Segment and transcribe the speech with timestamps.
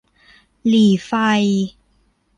[0.67, 1.11] หรี่ไฟ